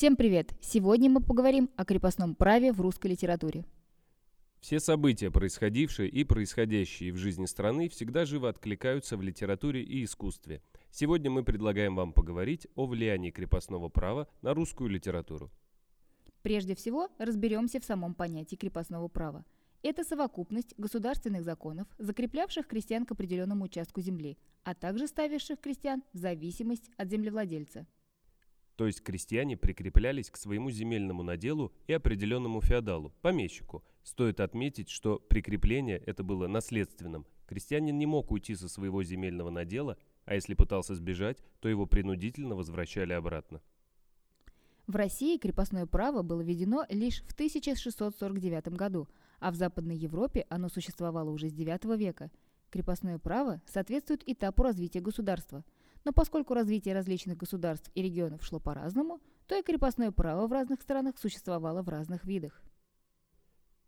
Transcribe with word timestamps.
Всем 0.00 0.16
привет! 0.16 0.54
Сегодня 0.62 1.10
мы 1.10 1.20
поговорим 1.20 1.68
о 1.76 1.84
крепостном 1.84 2.34
праве 2.34 2.72
в 2.72 2.80
русской 2.80 3.08
литературе. 3.08 3.66
Все 4.58 4.80
события, 4.80 5.30
происходившие 5.30 6.08
и 6.08 6.24
происходящие 6.24 7.12
в 7.12 7.18
жизни 7.18 7.44
страны, 7.44 7.90
всегда 7.90 8.24
живо 8.24 8.48
откликаются 8.48 9.18
в 9.18 9.20
литературе 9.20 9.82
и 9.82 10.02
искусстве. 10.02 10.62
Сегодня 10.90 11.30
мы 11.30 11.44
предлагаем 11.44 11.96
вам 11.96 12.14
поговорить 12.14 12.66
о 12.76 12.86
влиянии 12.86 13.30
крепостного 13.30 13.90
права 13.90 14.26
на 14.40 14.54
русскую 14.54 14.88
литературу. 14.88 15.50
Прежде 16.40 16.74
всего, 16.74 17.10
разберемся 17.18 17.78
в 17.78 17.84
самом 17.84 18.14
понятии 18.14 18.56
крепостного 18.56 19.08
права. 19.08 19.44
Это 19.82 20.02
совокупность 20.02 20.72
государственных 20.78 21.44
законов, 21.44 21.86
закреплявших 21.98 22.66
крестьян 22.66 23.04
к 23.04 23.12
определенному 23.12 23.64
участку 23.64 24.00
земли, 24.00 24.38
а 24.64 24.74
также 24.74 25.06
ставивших 25.06 25.60
крестьян 25.60 26.02
в 26.14 26.16
зависимость 26.16 26.90
от 26.96 27.10
землевладельца. 27.10 27.86
То 28.80 28.86
есть 28.86 29.02
крестьяне 29.02 29.58
прикреплялись 29.58 30.30
к 30.30 30.38
своему 30.38 30.70
земельному 30.70 31.22
наделу 31.22 31.70
и 31.86 31.92
определенному 31.92 32.62
феодалу, 32.62 33.12
помещику. 33.20 33.84
Стоит 34.02 34.40
отметить, 34.40 34.88
что 34.88 35.18
прикрепление 35.18 35.98
это 35.98 36.24
было 36.24 36.46
наследственным. 36.46 37.26
Крестьянин 37.46 37.98
не 37.98 38.06
мог 38.06 38.30
уйти 38.30 38.54
со 38.54 38.70
своего 38.70 39.02
земельного 39.02 39.50
надела, 39.50 39.98
а 40.24 40.34
если 40.34 40.54
пытался 40.54 40.94
сбежать, 40.94 41.44
то 41.60 41.68
его 41.68 41.84
принудительно 41.84 42.54
возвращали 42.54 43.12
обратно. 43.12 43.60
В 44.86 44.96
России 44.96 45.36
крепостное 45.36 45.84
право 45.84 46.22
было 46.22 46.40
введено 46.40 46.86
лишь 46.88 47.20
в 47.24 47.34
1649 47.34 48.68
году, 48.68 49.08
а 49.40 49.50
в 49.50 49.56
Западной 49.56 49.96
Европе 49.98 50.46
оно 50.48 50.70
существовало 50.70 51.28
уже 51.28 51.50
с 51.50 51.52
IX 51.52 51.98
века. 51.98 52.30
Крепостное 52.70 53.18
право 53.18 53.60
соответствует 53.66 54.26
этапу 54.26 54.62
развития 54.62 55.00
государства– 55.00 55.66
но 56.04 56.12
поскольку 56.12 56.54
развитие 56.54 56.94
различных 56.94 57.36
государств 57.36 57.90
и 57.94 58.02
регионов 58.02 58.44
шло 58.44 58.60
по-разному, 58.60 59.20
то 59.46 59.58
и 59.58 59.62
крепостное 59.62 60.10
право 60.12 60.46
в 60.46 60.52
разных 60.52 60.80
странах 60.80 61.18
существовало 61.18 61.82
в 61.82 61.88
разных 61.88 62.24
видах. 62.24 62.62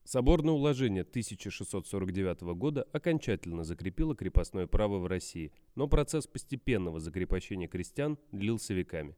Соборное 0.05 0.53
уложение 0.53 1.03
1649 1.03 2.41
года 2.57 2.83
окончательно 2.93 3.63
закрепило 3.63 4.17
крепостное 4.17 4.67
право 4.67 4.99
в 4.99 5.07
России, 5.07 5.53
но 5.77 5.87
процесс 5.87 6.27
постепенного 6.27 6.99
закрепощения 6.99 7.69
крестьян 7.69 8.19
длился 8.33 8.75
веками. 8.75 9.17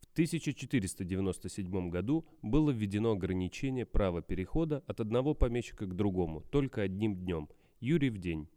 В 0.00 0.12
1497 0.12 1.90
году 1.90 2.26
было 2.42 2.70
введено 2.70 3.12
ограничение 3.12 3.84
права 3.84 4.22
перехода 4.22 4.84
от 4.86 5.00
одного 5.00 5.34
помещика 5.34 5.86
к 5.86 5.96
другому 5.96 6.42
только 6.50 6.82
одним 6.82 7.16
днем– 7.16 7.48
Юрий 7.80 8.10
в 8.10 8.18
день. 8.18 8.48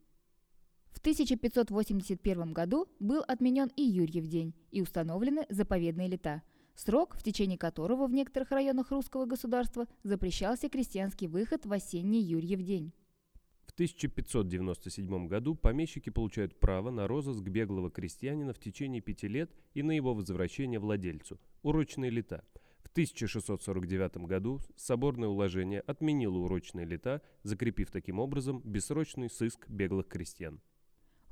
В 0.96 1.00
1581 1.00 2.54
году 2.54 2.88
был 3.00 3.22
отменен 3.28 3.70
и 3.76 3.84
Юрьев 3.84 4.28
день 4.28 4.56
и 4.72 4.82
установлены 4.82 5.46
заповедные 5.50 6.08
лета, 6.08 6.42
срок, 6.74 7.16
в 7.16 7.22
течение 7.22 7.58
которого 7.58 8.08
в 8.08 8.14
некоторых 8.14 8.50
районах 8.50 8.92
русского 8.92 9.26
государства 9.26 9.88
запрещался 10.04 10.70
крестьянский 10.70 11.28
выход 11.28 11.66
в 11.66 11.74
осенний 11.74 12.22
Юрьев 12.22 12.62
день. 12.62 12.94
В 13.68 13.74
1597 13.74 15.28
году 15.28 15.54
помещики 15.54 16.10
получают 16.10 16.58
право 16.60 16.92
на 16.92 17.08
розыск 17.08 17.44
беглого 17.44 17.92
крестьянина 17.92 18.54
в 18.54 18.60
течение 18.60 19.02
пяти 19.02 19.28
лет 19.28 19.52
и 19.74 19.84
на 19.84 19.92
его 19.92 20.14
возвращение 20.14 20.80
владельцу– 20.80 21.40
урочные 21.62 22.10
лета. 22.10 22.46
В 22.84 22.90
1649 22.92 24.26
году 24.26 24.62
соборное 24.78 25.28
уложение 25.28 25.82
отменило 25.82 26.38
урочные 26.38 26.86
лета, 26.86 27.22
закрепив 27.44 27.92
таким 27.92 28.20
образом 28.20 28.62
бессрочный 28.64 29.30
сыск 29.30 29.68
беглых 29.68 30.08
крестьян. 30.08 30.62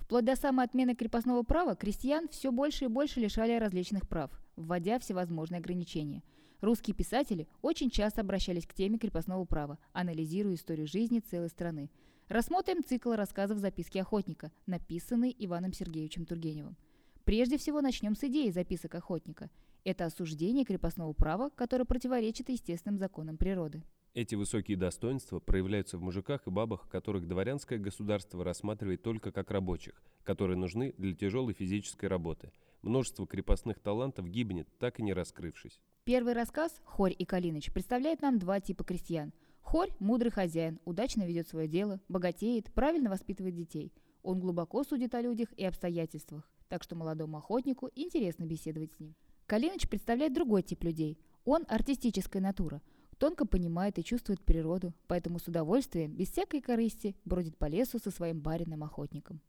Вплоть 0.03 0.25
до 0.25 0.35
самой 0.35 0.65
отмены 0.65 0.95
крепостного 0.95 1.43
права 1.43 1.75
крестьян 1.75 2.27
все 2.27 2.51
больше 2.51 2.85
и 2.85 2.87
больше 2.89 3.21
лишали 3.21 3.57
различных 3.57 4.05
прав, 4.05 4.31
вводя 4.57 4.99
всевозможные 4.99 5.59
ограничения. 5.59 6.23
Русские 6.59 6.93
писатели 6.93 7.47
очень 7.61 7.89
часто 7.89 8.19
обращались 8.19 8.67
к 8.67 8.73
теме 8.73 8.97
крепостного 8.97 9.45
права, 9.45 9.79
анализируя 9.93 10.55
историю 10.55 10.87
жизни 10.87 11.19
целой 11.21 11.47
страны. 11.47 11.89
Рассмотрим 12.27 12.83
цикл 12.83 13.13
рассказов 13.13 13.59
«Записки 13.59 13.97
охотника», 13.97 14.51
написанный 14.65 15.33
Иваном 15.39 15.71
Сергеевичем 15.71 16.25
Тургеневым. 16.25 16.75
Прежде 17.23 17.57
всего 17.57 17.79
начнем 17.79 18.17
с 18.17 18.25
идеи 18.25 18.51
записок 18.51 18.95
охотника. 18.95 19.49
Это 19.85 20.05
осуждение 20.05 20.65
крепостного 20.65 21.13
права, 21.13 21.49
которое 21.49 21.85
противоречит 21.85 22.49
естественным 22.49 22.97
законам 22.97 23.37
природы. 23.37 23.83
Эти 24.13 24.35
высокие 24.35 24.77
достоинства 24.77 25.39
проявляются 25.39 25.97
в 25.97 26.03
мужиках 26.03 26.45
и 26.45 26.51
бабах, 26.51 26.87
которых 26.87 27.27
дворянское 27.27 27.79
государство 27.79 28.43
рассматривает 28.43 29.01
только 29.01 29.31
как 29.31 29.49
рабочих, 29.49 30.03
которые 30.23 30.55
нужны 30.55 30.93
для 30.99 31.15
тяжелой 31.15 31.55
физической 31.55 32.05
работы. 32.05 32.51
Множество 32.83 33.25
крепостных 33.25 33.79
талантов 33.79 34.29
гибнет, 34.29 34.67
так 34.77 34.99
и 34.99 35.03
не 35.03 35.13
раскрывшись. 35.13 35.81
Первый 36.03 36.33
рассказ 36.33 36.79
«Хорь 36.83 37.15
и 37.17 37.25
Калиныч» 37.25 37.73
представляет 37.73 38.21
нам 38.21 38.37
два 38.37 38.59
типа 38.59 38.83
крестьян. 38.83 39.33
Хорь– 39.61 39.89
мудрый 39.99 40.31
хозяин, 40.31 40.79
удачно 40.85 41.23
ведет 41.23 41.47
свое 41.47 41.67
дело, 41.67 41.99
богатеет, 42.07 42.71
правильно 42.71 43.09
воспитывает 43.09 43.55
детей. 43.55 43.91
Он 44.21 44.39
глубоко 44.39 44.83
судит 44.83 45.15
о 45.15 45.21
людях 45.21 45.51
и 45.53 45.65
обстоятельствах, 45.65 46.47
так 46.69 46.83
что 46.83 46.95
молодому 46.95 47.37
охотнику 47.37 47.89
интересно 47.95 48.43
беседовать 48.43 48.93
с 48.93 48.99
ним. 48.99 49.15
Калиныч 49.47 49.89
представляет 49.89 50.33
другой 50.33 50.61
тип 50.61 50.83
людей. 50.83 51.17
Он– 51.45 51.65
артистическая 51.67 52.43
натура– 52.43 52.79
тонко 53.23 53.45
понимает 53.45 53.97
и 53.99 54.03
чувствует 54.03 54.41
природу, 54.41 54.93
поэтому 55.07 55.39
с 55.39 55.47
удовольствием, 55.47 56.11
без 56.11 56.29
всякой 56.29 56.59
корысти, 56.59 57.15
бродит 57.23 57.55
по 57.57 57.67
лесу 57.67 57.97
со 57.97 58.11
своим 58.11 58.41
барином-охотником. 58.41 59.39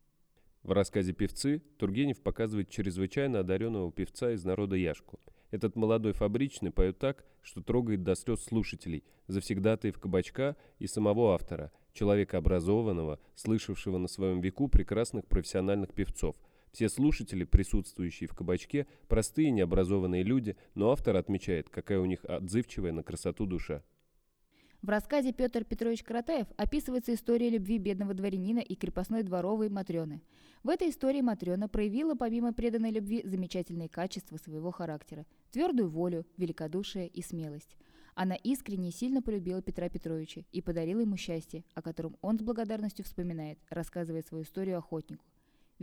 В 0.63 0.71
рассказе 0.71 1.13
«Певцы» 1.13 1.61
Тургенев 1.77 2.21
показывает 2.21 2.71
чрезвычайно 2.71 3.41
одаренного 3.41 3.91
певца 3.91 4.31
из 4.31 4.45
народа 4.45 4.77
Яшку. 4.77 5.19
Этот 5.51 5.75
молодой 5.75 6.13
фабричный 6.13 6.71
поет 6.71 7.01
так, 7.01 7.25
что 7.43 7.65
трогает 7.65 8.05
до 8.05 8.15
слез 8.15 8.45
слушателей, 8.45 9.03
завсегдатаев 9.27 9.99
кабачка 9.99 10.55
и 10.79 10.87
самого 10.87 11.35
автора, 11.35 11.73
человека 11.93 12.39
образованного, 12.39 13.19
слышавшего 13.35 13.99
на 13.99 14.07
своем 14.07 14.41
веку 14.41 14.69
прекрасных 14.69 15.27
профессиональных 15.27 15.93
певцов– 15.95 16.37
все 16.75 16.89
слушатели, 16.89 17.45
присутствующие 17.45 18.29
в 18.29 18.35
кабачке, 18.35 18.87
простые 19.07 19.53
необразованные 19.53 20.25
люди, 20.25 20.57
но 20.75 20.91
автор 20.91 21.17
отмечает, 21.17 21.71
какая 21.71 22.01
у 22.01 22.05
них 22.05 22.25
отзывчивая 22.25 22.93
на 22.93 23.05
красоту 23.05 23.47
душа. 23.47 23.83
В 24.83 24.89
рассказе 24.91 25.33
Петр 25.33 25.65
Петрович 25.65 26.03
Каратаев 26.03 26.47
описывается 26.59 27.15
история 27.15 27.49
любви 27.49 27.79
бедного 27.79 28.13
дворянина 28.13 28.59
и 28.59 28.75
крепостной 28.75 29.23
дворовой 29.23 29.71
Матрёны. 29.71 30.21
В 30.63 30.69
этой 30.69 30.91
истории 30.91 31.23
Матрёна 31.23 31.69
проявила 31.69 32.17
помимо 32.17 32.53
преданной 32.53 32.91
любви 32.91 33.23
замечательные 33.25 33.89
качества 33.89 34.37
своего 34.37 34.73
характера– 34.73 35.25
твердую 35.53 35.89
волю, 35.89 36.27
великодушие 36.37 37.07
и 37.07 37.23
смелость. 37.23 37.77
Она 38.15 38.35
искренне 38.35 38.91
и 38.91 38.93
сильно 38.93 39.23
полюбила 39.23 39.63
Петра 39.63 39.89
Петровича 39.89 40.43
и 40.53 40.61
подарила 40.61 41.01
ему 41.01 41.17
счастье, 41.17 41.65
о 41.75 41.81
котором 41.81 42.17
он 42.21 42.39
с 42.39 42.43
благодарностью 42.43 43.05
вспоминает, 43.05 43.59
рассказывая 43.71 44.23
свою 44.23 44.45
историю 44.45 44.79
охотнику. 44.79 45.25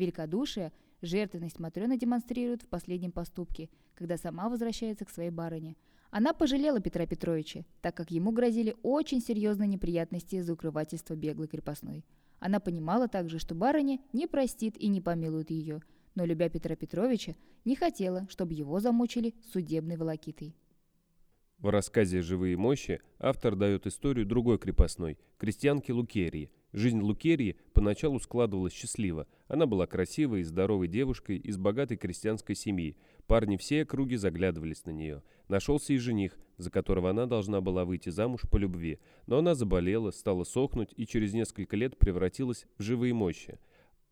Великодушие, 0.02 0.72
жертвенность 1.04 1.60
Матрёна 1.60 1.96
демонстрирует 1.96 2.64
в 2.64 2.68
последнем 2.68 3.12
поступке, 3.12 3.70
когда 3.94 4.18
сама 4.18 4.50
возвращается 4.50 5.06
к 5.06 5.12
своей 5.12 5.30
барыне. 5.30 5.76
Она 6.10 6.34
пожалела 6.34 6.80
Петра 6.80 7.06
Петровича, 7.06 7.66
так 7.82 7.96
как 7.96 8.10
ему 8.10 8.32
грозили 8.32 8.76
очень 8.82 9.22
серьезные 9.22 9.68
неприятности 9.68 10.42
за 10.42 10.54
укрывательство 10.54 11.14
беглой 11.14 11.48
крепостной. 11.48 12.04
Она 12.40 12.60
понимала 12.60 13.08
также, 13.08 13.38
что 13.38 13.54
барыня 13.54 14.00
не 14.12 14.26
простит 14.26 14.76
и 14.76 14.88
не 14.88 15.02
помилует 15.02 15.52
ее, 15.52 15.82
но, 16.16 16.26
любя 16.26 16.50
Петра 16.50 16.76
Петровича, 16.76 17.36
не 17.64 17.76
хотела, 17.76 18.28
чтобы 18.28 18.56
его 18.56 18.80
замучили 18.80 19.36
судебной 19.54 19.98
волокитой. 19.98 20.56
В 21.60 21.70
рассказе 21.70 22.24
«Живые 22.24 22.58
мощи» 22.58 23.02
автор 23.20 23.56
дает 23.56 23.86
историю 23.86 24.26
другой 24.26 24.58
крепостной, 24.58 25.20
крестьянки 25.38 25.92
Лукерии– 25.92 26.50
Жизнь 26.74 27.02
Лукерии 27.02 27.58
поначалу 27.74 28.20
складывалась 28.20 28.74
счастливо. 28.74 29.28
Она 29.48 29.66
была 29.66 29.88
красивой 29.88 30.42
и 30.42 30.44
здоровой 30.44 30.88
девушкой 30.88 31.38
из 31.38 31.58
богатой 31.58 31.98
крестьянской 31.98 32.56
семьи. 32.56 32.96
Парни 33.28 33.58
все 33.58 33.82
округи 33.82 34.16
заглядывались 34.16 34.86
на 34.86 34.92
нее. 34.92 35.22
Нашелся 35.50 35.92
и 35.94 35.98
жених, 35.98 36.38
за 36.58 36.72
которого 36.72 37.10
она 37.10 37.26
должна 37.26 37.60
была 37.60 37.84
выйти 37.84 38.10
замуж 38.10 38.42
по 38.50 38.56
любви. 38.56 39.00
Но 39.28 39.40
она 39.40 39.54
заболела, 39.54 40.12
стала 40.12 40.46
сохнуть 40.46 40.94
и 40.96 41.06
через 41.06 41.34
несколько 41.34 41.76
лет 41.76 41.98
превратилась 41.98 42.66
в 42.78 42.84
живые 42.84 43.14
мощи. 43.14 43.60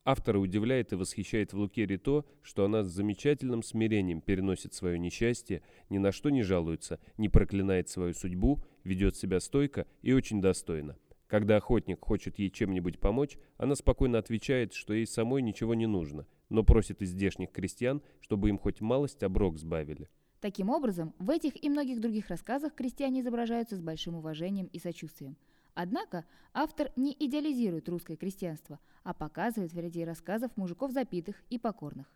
Автора 0.04 0.40
удивляет 0.40 0.92
и 0.92 0.96
восхищает 0.96 1.54
в 1.54 1.60
Лукерии 1.60 1.98
то, 1.98 2.26
что 2.42 2.66
она 2.66 2.84
с 2.84 2.88
замечательным 2.88 3.64
смирением 3.64 4.22
переносит 4.22 4.74
свое 4.74 4.98
несчастье, 4.98 5.62
ни 5.90 5.98
на 5.98 6.12
что 6.12 6.30
не 6.30 6.42
жалуется, 6.42 7.00
не 7.18 7.30
проклинает 7.30 7.90
свою 7.90 8.14
судьбу, 8.14 8.60
ведет 8.84 9.16
себя 9.16 9.40
стойко 9.40 9.86
и 10.02 10.12
очень 10.12 10.42
достойно. 10.42 10.98
Когда 11.30 11.58
охотник 11.58 12.04
хочет 12.04 12.40
ей 12.40 12.50
чем-нибудь 12.50 13.00
помочь, 13.00 13.38
она 13.58 13.76
спокойно 13.76 14.18
отвечает, 14.18 14.74
что 14.74 14.96
ей 14.96 15.06
самой 15.06 15.44
ничего 15.44 15.76
не 15.76 15.86
нужно, 15.86 16.26
но 16.50 16.64
просит 16.64 17.04
из 17.04 17.12
здешних 17.12 17.52
крестьян, 17.52 18.02
чтобы 18.20 18.50
им 18.50 18.58
хоть 18.58 18.82
малость 18.82 19.22
оброк 19.22 19.60
сбавили. 19.60 20.10
Таким 20.42 20.72
образом, 20.72 21.14
в 21.20 21.30
этих 21.30 21.64
и 21.64 21.70
многих 21.70 22.02
других 22.02 22.30
рассказах 22.30 22.74
крестьяне 22.74 23.22
изображаются 23.22 23.76
с 23.76 23.82
большим 23.82 24.16
уважением 24.16 24.66
и 24.74 24.80
сочувствием. 24.80 25.38
Однако 25.76 26.26
автор 26.52 26.92
не 26.96 27.16
идеализирует 27.20 27.88
русское 27.90 28.16
крестьянство, 28.16 28.80
а 29.04 29.14
показывает 29.14 29.72
в 29.72 29.80
ряде 29.80 30.06
рассказов 30.06 30.58
мужиков 30.58 30.92
запитых 30.92 31.36
и 31.52 31.60
покорных. 31.60 32.12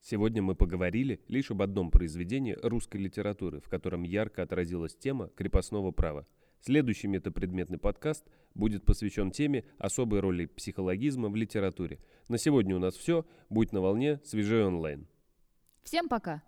Сегодня 0.00 0.40
мы 0.40 0.54
поговорили 0.54 1.20
лишь 1.26 1.50
об 1.50 1.62
одном 1.62 1.90
произведении 1.90 2.56
русской 2.62 2.98
литературы, 2.98 3.60
в 3.60 3.68
котором 3.68 4.04
ярко 4.04 4.42
отразилась 4.42 4.94
тема 4.94 5.30
крепостного 5.34 5.90
права. 5.90 6.26
Следующий 6.60 7.08
метапредметный 7.08 7.78
подкаст 7.78 8.24
будет 8.54 8.84
посвящен 8.84 9.30
теме 9.30 9.64
особой 9.78 10.20
роли 10.20 10.46
психологизма 10.46 11.28
в 11.28 11.36
литературе. 11.36 11.98
На 12.28 12.38
сегодня 12.38 12.76
у 12.76 12.78
нас 12.78 12.94
все. 12.94 13.26
Будь 13.48 13.72
на 13.72 13.80
волне, 13.80 14.20
свежей 14.24 14.64
онлайн. 14.64 15.06
Всем 15.82 16.08
пока! 16.08 16.42